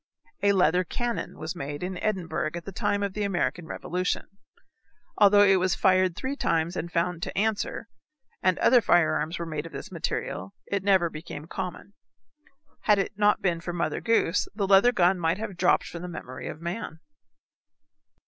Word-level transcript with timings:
A 0.41 0.53
leather 0.53 0.83
cannon 0.83 1.37
was 1.37 1.55
made 1.55 1.83
in 1.83 1.99
Edinburgh 1.99 2.49
at 2.55 2.65
the 2.65 2.71
time 2.71 3.03
of 3.03 3.13
the 3.13 3.21
American 3.21 3.67
revolution. 3.67 4.27
Although 5.19 5.43
it 5.43 5.57
was 5.57 5.75
fired 5.75 6.15
three 6.15 6.35
times 6.35 6.75
and 6.75 6.91
found 6.91 7.21
to 7.21 7.37
answer, 7.37 7.87
and 8.41 8.57
other 8.57 8.81
firearms 8.81 9.37
were 9.37 9.45
made 9.45 9.67
of 9.67 9.71
this 9.73 9.91
material, 9.91 10.55
it 10.65 10.83
never 10.83 11.11
became 11.11 11.45
common. 11.45 11.93
Had 12.85 12.97
it 12.97 13.13
not 13.15 13.43
been 13.43 13.61
for 13.61 13.73
Mother 13.73 14.01
Goose 14.01 14.47
the 14.55 14.65
leather 14.65 14.91
gun 14.91 15.19
might 15.19 15.37
have 15.37 15.55
dropped 15.55 15.85
from 15.85 16.01
the 16.01 16.07
memory 16.07 16.47
of 16.47 16.59
man. 16.61 16.99